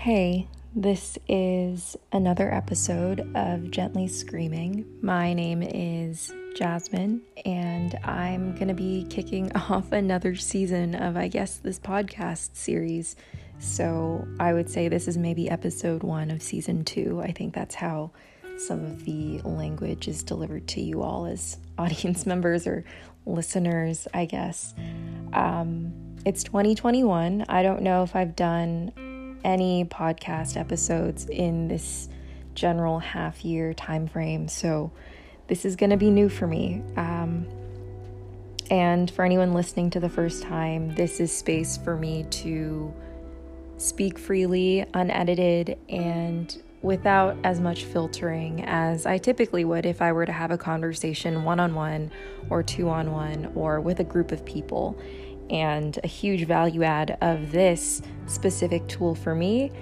[0.00, 4.86] Hey, this is another episode of Gently Screaming.
[5.02, 11.28] My name is Jasmine, and I'm going to be kicking off another season of, I
[11.28, 13.14] guess, this podcast series.
[13.58, 17.20] So I would say this is maybe episode one of season two.
[17.22, 18.12] I think that's how
[18.56, 22.86] some of the language is delivered to you all as audience members or
[23.26, 24.72] listeners, I guess.
[25.34, 25.92] Um,
[26.24, 27.44] it's 2021.
[27.50, 28.92] I don't know if I've done
[29.44, 32.08] any podcast episodes in this
[32.54, 34.48] general half year time frame.
[34.48, 34.92] So
[35.48, 36.82] this is going to be new for me.
[36.96, 37.46] Um,
[38.70, 42.94] and for anyone listening to the first time, this is space for me to
[43.78, 50.24] speak freely, unedited, and without as much filtering as I typically would if I were
[50.24, 52.10] to have a conversation one on one
[52.48, 54.98] or two on one or with a group of people.
[55.50, 59.72] And a huge value add of this specific tool for me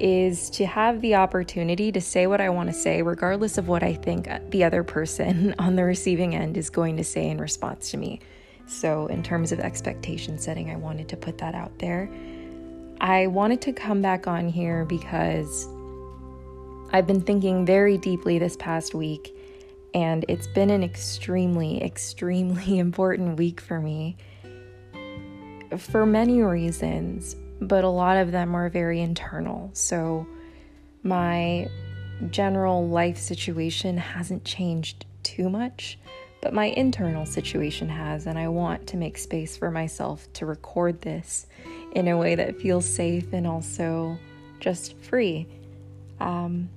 [0.00, 3.82] is to have the opportunity to say what I want to say, regardless of what
[3.82, 7.90] I think the other person on the receiving end is going to say in response
[7.90, 8.20] to me.
[8.66, 12.08] So, in terms of expectation setting, I wanted to put that out there.
[13.00, 15.68] I wanted to come back on here because
[16.92, 19.34] I've been thinking very deeply this past week,
[19.92, 24.16] and it's been an extremely, extremely important week for me
[25.78, 29.70] for many reasons, but a lot of them are very internal.
[29.72, 30.26] So,
[31.02, 31.68] my
[32.30, 35.98] general life situation hasn't changed too much,
[36.42, 41.00] but my internal situation has, and I want to make space for myself to record
[41.00, 41.46] this
[41.92, 44.18] in a way that feels safe and also
[44.60, 45.46] just free.
[46.20, 46.68] Um,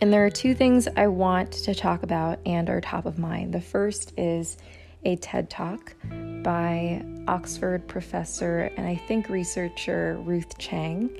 [0.00, 3.52] and there are two things I want to talk about and are top of mind.
[3.52, 4.58] The first is
[5.06, 5.94] a TED Talk
[6.42, 11.10] by Oxford professor and I think researcher Ruth Chang.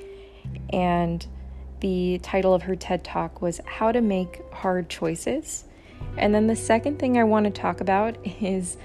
[0.71, 1.25] And
[1.79, 5.63] the title of her TED Talk was How to Make Hard Choices.
[6.17, 8.77] And then the second thing I want to talk about is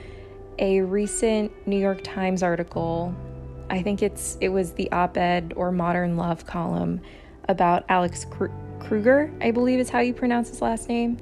[0.60, 3.12] a recent New York Times article.
[3.70, 7.00] I think it's it was the op-ed or Modern Love column
[7.48, 8.24] about Alex
[8.78, 11.18] Kruger, I believe is how you pronounce his last name.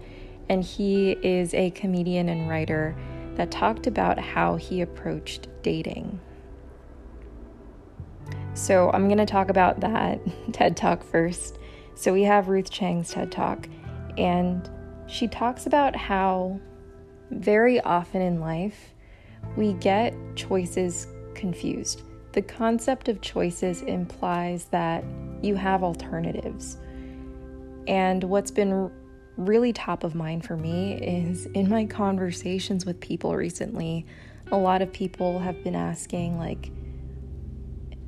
[0.51, 2.95] And he is a comedian and writer
[3.41, 6.21] that talked about how he approached dating.
[8.53, 10.21] So I'm going to talk about that
[10.53, 11.59] TED Talk first.
[11.95, 13.67] So we have Ruth Chang's TED Talk,
[14.19, 14.69] and
[15.07, 16.61] she talks about how
[17.31, 18.93] very often in life
[19.57, 22.03] we get choices confused.
[22.33, 25.03] The concept of choices implies that
[25.41, 26.77] you have alternatives.
[27.89, 28.91] And what's been
[29.37, 34.07] really top of mind for me is in my conversations with people recently,
[34.53, 36.71] a lot of people have been asking, like,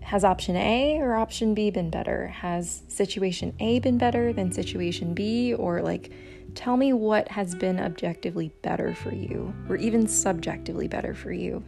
[0.01, 2.27] has option A or option B been better?
[2.27, 5.55] Has situation A been better than situation B?
[5.55, 6.13] Or, like,
[6.55, 11.65] tell me what has been objectively better for you, or even subjectively better for you.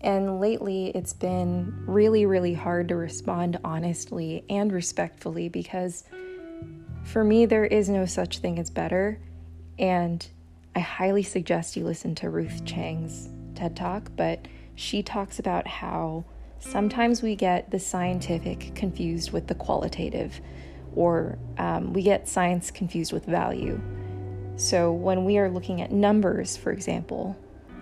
[0.00, 6.04] And lately, it's been really, really hard to respond honestly and respectfully because
[7.08, 9.18] for me, there is no such thing as better.
[9.78, 10.26] And
[10.76, 16.26] I highly suggest you listen to Ruth Chang's TED Talk, but she talks about how
[16.58, 20.40] sometimes we get the scientific confused with the qualitative,
[20.94, 23.80] or um, we get science confused with value.
[24.56, 27.36] So when we are looking at numbers, for example,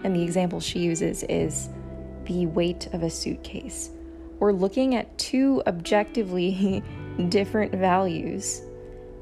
[0.05, 1.69] and the example she uses is
[2.27, 3.91] the weight of a suitcase.
[4.39, 6.83] We're looking at two objectively
[7.29, 8.63] different values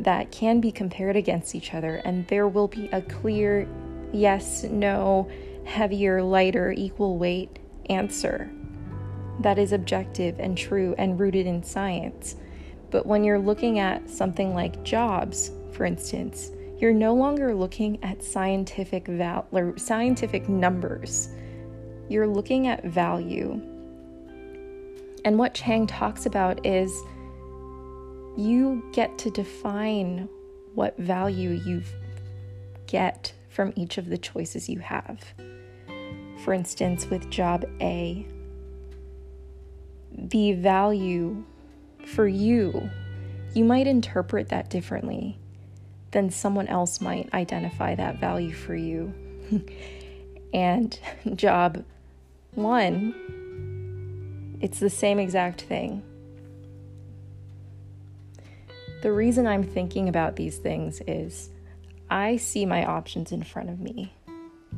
[0.00, 3.68] that can be compared against each other, and there will be a clear
[4.12, 5.28] yes, no,
[5.64, 7.58] heavier, lighter, equal weight
[7.90, 8.50] answer
[9.40, 12.36] that is objective and true and rooted in science.
[12.90, 18.22] But when you're looking at something like jobs, for instance, you're no longer looking at
[18.22, 19.46] scientific val-
[19.76, 21.30] scientific numbers
[22.08, 23.60] you're looking at value.
[25.24, 26.92] And what Chang talks about is
[28.36, 30.28] you get to define
[30.74, 31.82] what value you
[32.86, 35.22] get from each of the choices you have.
[36.42, 38.26] For instance, with job A,
[40.12, 41.44] the value
[42.06, 42.90] for you,
[43.54, 45.38] you might interpret that differently
[46.10, 49.14] than someone else might identify that value for you.
[50.54, 50.98] and
[51.34, 51.84] job
[52.52, 53.14] one,
[54.60, 56.02] it's the same exact thing.
[59.04, 61.50] The reason I'm thinking about these things is
[62.08, 64.14] I see my options in front of me.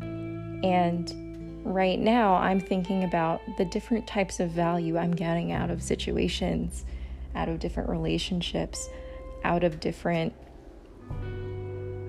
[0.00, 5.81] And right now, I'm thinking about the different types of value I'm getting out of
[5.81, 6.84] situations
[7.37, 8.88] out of different relationships,
[9.44, 10.34] out of different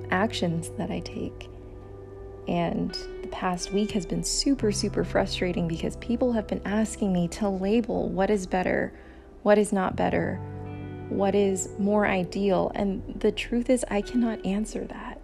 [0.09, 1.51] actions that I take.
[2.47, 7.27] And the past week has been super, super frustrating because people have been asking me
[7.27, 8.91] to label what is better,
[9.43, 10.41] what is not better,
[11.09, 12.71] what is more ideal.
[12.75, 15.21] And the truth is, I cannot answer that.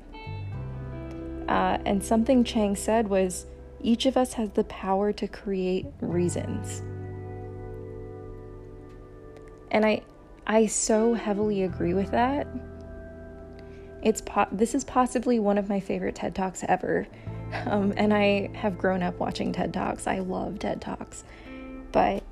[1.47, 3.45] Uh, and something Chang said was
[3.81, 6.81] each of us has the power to create reasons.
[9.71, 10.01] And I,
[10.47, 12.47] I so heavily agree with that.
[14.01, 17.07] It's po- this is possibly one of my favorite TED Talks ever.
[17.65, 20.07] Um, and I have grown up watching TED Talks.
[20.07, 21.23] I love TED Talks.
[21.91, 22.23] But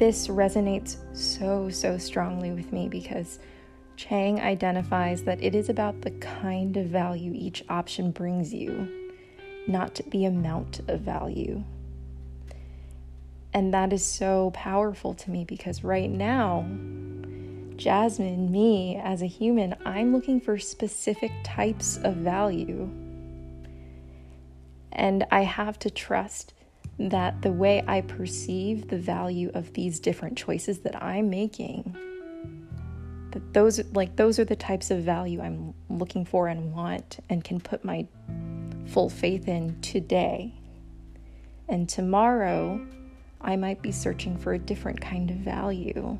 [0.00, 3.38] this resonates so, so strongly with me because
[3.96, 8.88] Chang identifies that it is about the kind of value each option brings you,
[9.66, 11.62] not the amount of value.
[13.52, 16.66] And that is so powerful to me because right now,
[17.76, 22.88] Jasmine, me as a human, I'm looking for specific types of value.
[24.92, 26.54] And I have to trust
[27.08, 31.96] that the way I perceive the value of these different choices that I'm making,
[33.30, 37.42] that those like those are the types of value I'm looking for and want and
[37.42, 38.06] can put my
[38.86, 40.52] full faith in today.
[41.68, 42.84] And tomorrow,
[43.40, 46.18] I might be searching for a different kind of value,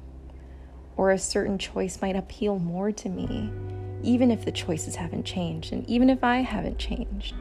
[0.96, 3.52] or a certain choice might appeal more to me,
[4.02, 7.34] even if the choices haven't changed, and even if I haven't changed.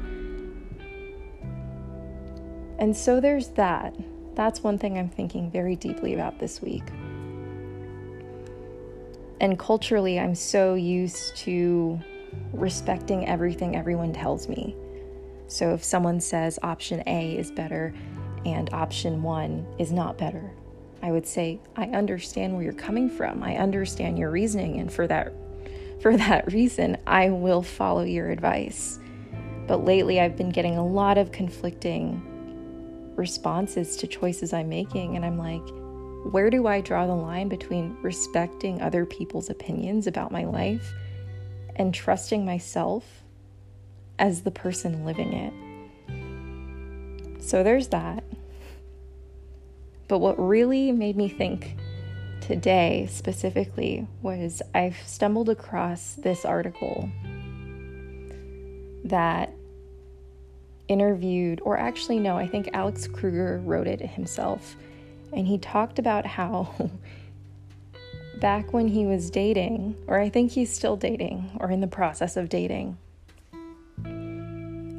[2.79, 3.95] And so there's that.
[4.35, 6.83] That's one thing I'm thinking very deeply about this week.
[9.41, 11.99] And culturally, I'm so used to
[12.53, 14.75] respecting everything everyone tells me.
[15.47, 17.93] So if someone says option A is better
[18.45, 20.51] and option one is not better,
[21.01, 23.43] I would say, I understand where you're coming from.
[23.43, 25.33] I understand your reasoning, and for that
[26.01, 28.99] for that reason, I will follow your advice.
[29.67, 32.21] But lately I've been getting a lot of conflicting
[33.19, 35.15] responses to choices I'm making.
[35.15, 35.61] And I'm like,
[36.33, 40.91] where do I draw the line between respecting other people's opinions about my life
[41.75, 43.23] and trusting myself
[44.17, 45.53] as the person living it?
[47.43, 48.23] So there's that.
[50.07, 51.77] But what really made me think
[52.41, 57.09] today specifically was I've stumbled across this article
[59.03, 59.53] that
[60.89, 64.75] interviewed, or actually, no, I think Alex Kruger wrote it himself.
[65.31, 66.73] And he talked about how
[68.41, 72.35] back when he was dating, or I think he's still dating, or in the process
[72.35, 72.97] of dating,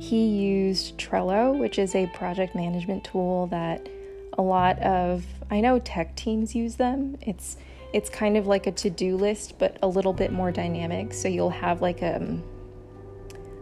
[0.00, 3.87] he used Trello, which is a project management tool that
[4.38, 7.19] a lot of I know tech teams use them.
[7.20, 7.58] It's
[7.92, 11.12] it's kind of like a to-do list but a little bit more dynamic.
[11.12, 12.42] So you'll have like a um,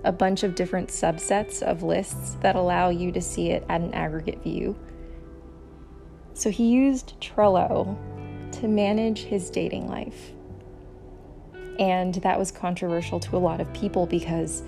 [0.09, 3.93] a bunch of different subsets of lists that allow you to see it at an
[3.93, 4.75] aggregate view.
[6.33, 7.95] So he used Trello
[8.53, 10.33] to manage his dating life.
[11.79, 14.63] And that was controversial to a lot of people because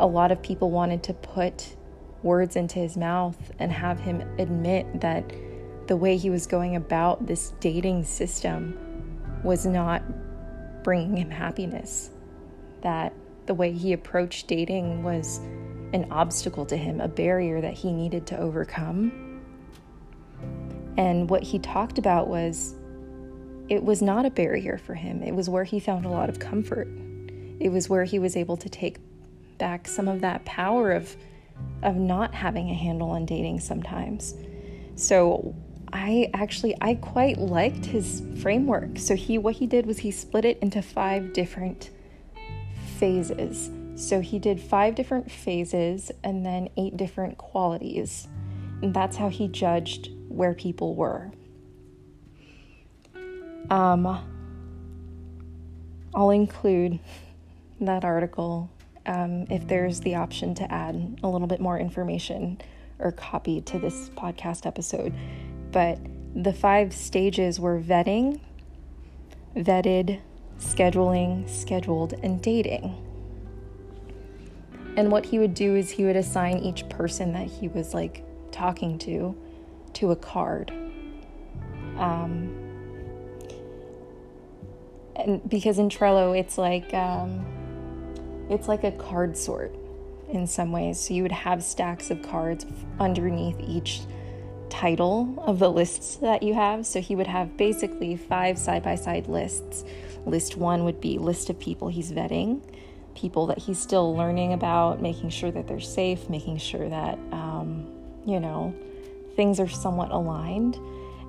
[0.00, 1.76] a lot of people wanted to put
[2.24, 5.24] words into his mouth and have him admit that
[5.86, 8.76] the way he was going about this dating system
[9.44, 10.02] was not
[10.82, 12.10] bringing him happiness.
[12.80, 13.14] That
[13.50, 15.38] the way he approached dating was
[15.92, 19.42] an obstacle to him, a barrier that he needed to overcome.
[20.96, 22.76] And what he talked about was
[23.68, 26.38] it was not a barrier for him, it was where he found a lot of
[26.38, 26.86] comfort.
[27.58, 28.98] It was where he was able to take
[29.58, 31.16] back some of that power of
[31.82, 34.32] of not having a handle on dating sometimes.
[34.94, 35.56] So
[35.92, 38.96] I actually I quite liked his framework.
[38.96, 41.90] So he what he did was he split it into five different
[43.00, 43.70] phases.
[43.96, 48.28] So he did five different phases and then eight different qualities.
[48.82, 51.32] And that's how he judged where people were.
[53.70, 54.06] Um,
[56.14, 56.98] I'll include
[57.80, 58.70] that article
[59.06, 62.60] um, if there's the option to add a little bit more information
[62.98, 65.14] or copy to this podcast episode.
[65.72, 65.98] But
[66.34, 68.40] the five stages were vetting,
[69.56, 70.20] vetted,
[70.60, 72.94] scheduling, scheduled, and dating.
[74.96, 78.24] And what he would do is he would assign each person that he was like
[78.52, 79.36] talking to
[79.94, 80.70] to a card.
[81.96, 82.56] Um,
[85.16, 87.44] and because in Trello it's like um,
[88.48, 89.74] it's like a card sort
[90.28, 91.00] in some ways.
[91.00, 92.66] So you would have stacks of cards
[92.98, 94.00] underneath each
[94.70, 96.86] title of the lists that you have.
[96.86, 99.84] So he would have basically five side by side lists.
[100.26, 102.62] List one would be list of people he's vetting,
[103.14, 107.86] people that he's still learning about, making sure that they're safe, making sure that, um,
[108.26, 108.74] you know,
[109.36, 110.76] things are somewhat aligned.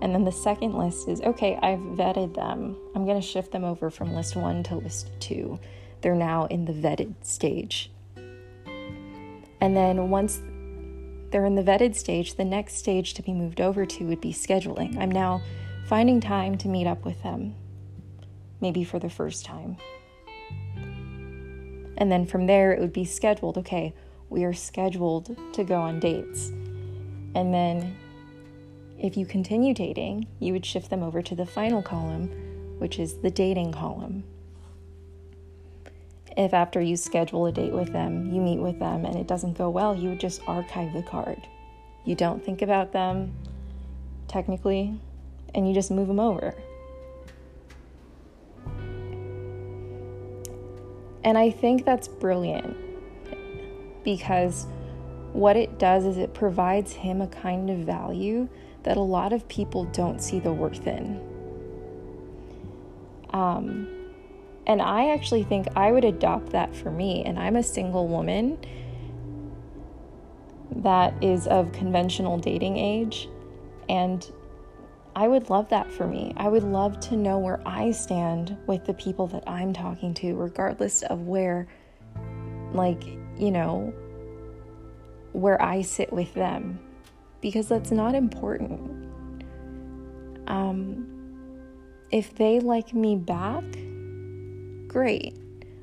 [0.01, 2.75] And then the second list is okay, I've vetted them.
[2.95, 5.59] I'm going to shift them over from list one to list two.
[6.01, 7.91] They're now in the vetted stage.
[9.61, 10.41] And then once
[11.31, 14.33] they're in the vetted stage, the next stage to be moved over to would be
[14.33, 14.97] scheduling.
[14.97, 15.41] I'm now
[15.87, 17.55] finding time to meet up with them,
[18.59, 19.77] maybe for the first time.
[21.97, 23.57] And then from there, it would be scheduled.
[23.57, 23.93] Okay,
[24.29, 26.49] we are scheduled to go on dates.
[27.35, 27.95] And then
[28.99, 32.27] if you continue dating, you would shift them over to the final column,
[32.79, 34.23] which is the dating column.
[36.37, 39.57] If after you schedule a date with them, you meet with them and it doesn't
[39.57, 41.47] go well, you would just archive the card.
[42.05, 43.33] You don't think about them
[44.27, 44.97] technically,
[45.53, 46.55] and you just move them over.
[51.23, 52.75] And I think that's brilliant
[54.03, 54.65] because
[55.33, 58.49] what it does is it provides him a kind of value
[58.83, 61.21] that a lot of people don't see the worth in.
[63.29, 63.87] Um,
[64.67, 67.23] and I actually think I would adopt that for me.
[67.23, 68.57] And I'm a single woman
[70.77, 73.27] that is of conventional dating age.
[73.89, 74.29] And
[75.15, 76.33] I would love that for me.
[76.37, 80.35] I would love to know where I stand with the people that I'm talking to,
[80.35, 81.67] regardless of where,
[82.71, 83.03] like,
[83.37, 83.93] you know,
[85.33, 86.79] where I sit with them
[87.41, 89.09] because that's not important.
[90.47, 91.07] Um,
[92.11, 93.63] if they like me back,
[94.91, 95.35] great.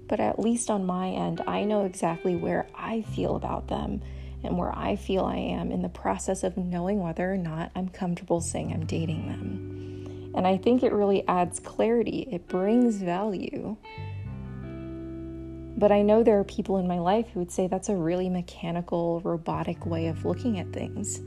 [0.07, 4.03] But at least on my end, I know exactly where I feel about them
[4.45, 7.89] and where I feel I am in the process of knowing whether or not I'm
[7.89, 10.33] comfortable saying I'm dating them.
[10.35, 13.77] And I think it really adds clarity, it brings value.
[15.77, 18.29] But I know there are people in my life who would say that's a really
[18.29, 21.19] mechanical, robotic way of looking at things.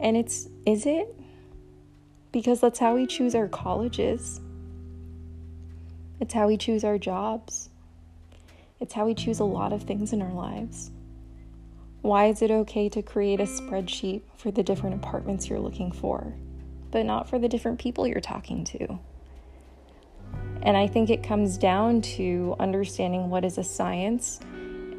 [0.00, 1.14] And it's, is it?
[2.32, 4.40] Because that's how we choose our colleges.
[6.20, 7.70] It's how we choose our jobs.
[8.80, 10.90] It's how we choose a lot of things in our lives.
[12.02, 16.34] Why is it okay to create a spreadsheet for the different apartments you're looking for,
[16.90, 18.98] but not for the different people you're talking to?
[20.62, 24.40] And I think it comes down to understanding what is a science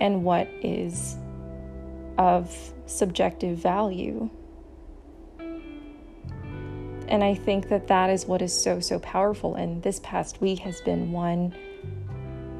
[0.01, 1.17] and what is
[2.17, 4.29] of subjective value.
[7.09, 9.55] And I think that that is what is so, so powerful.
[9.55, 11.55] And this past week has been one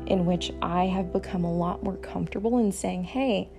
[0.08, 3.50] in which I have become a lot more comfortable in saying, hey,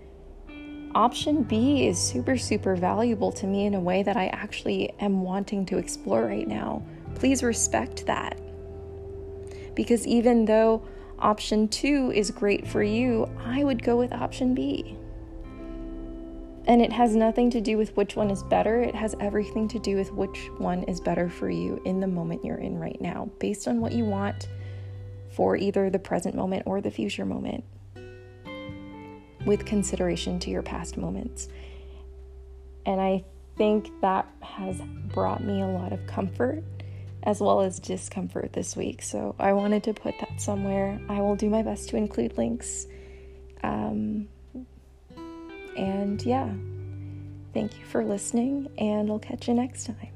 [0.97, 5.23] option B is super, super valuable to me in a way that I actually am
[5.23, 6.83] wanting to explore right now.
[7.15, 8.41] Please respect that.
[9.77, 10.83] Because even though
[11.21, 14.97] option two is great for you, I would go with option B.
[16.67, 18.81] And it has nothing to do with which one is better.
[18.81, 22.45] It has everything to do with which one is better for you in the moment
[22.45, 24.49] you're in right now, based on what you want
[25.31, 27.65] for either the present moment or the future moment,
[29.47, 31.49] with consideration to your past moments.
[32.87, 33.25] And I
[33.57, 34.81] think that has
[35.13, 36.63] brought me a lot of comfort
[37.23, 39.03] as well as discomfort this week.
[39.03, 41.01] So I wanted to put that somewhere.
[41.09, 42.87] I will do my best to include links.
[43.63, 44.10] Um,
[45.81, 46.53] and yeah,
[47.55, 50.10] thank you for listening, and I'll catch you next time.